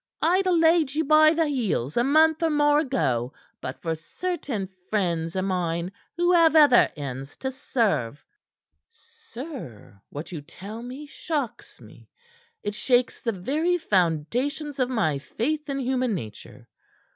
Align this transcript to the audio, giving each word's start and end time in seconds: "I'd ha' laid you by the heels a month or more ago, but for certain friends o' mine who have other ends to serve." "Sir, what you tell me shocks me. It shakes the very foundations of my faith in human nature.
"I'd 0.23 0.47
ha' 0.47 0.49
laid 0.49 0.95
you 0.95 1.03
by 1.05 1.31
the 1.33 1.45
heels 1.45 1.95
a 1.95 2.03
month 2.03 2.41
or 2.41 2.49
more 2.49 2.79
ago, 2.79 3.33
but 3.61 3.79
for 3.83 3.93
certain 3.93 4.67
friends 4.89 5.35
o' 5.35 5.43
mine 5.43 5.91
who 6.17 6.31
have 6.33 6.55
other 6.55 6.89
ends 6.95 7.37
to 7.37 7.51
serve." 7.51 8.25
"Sir, 8.87 10.01
what 10.09 10.31
you 10.31 10.41
tell 10.41 10.81
me 10.81 11.05
shocks 11.05 11.79
me. 11.79 12.09
It 12.63 12.73
shakes 12.73 13.21
the 13.21 13.31
very 13.31 13.77
foundations 13.77 14.79
of 14.79 14.89
my 14.89 15.19
faith 15.19 15.69
in 15.69 15.77
human 15.77 16.15
nature. 16.15 16.67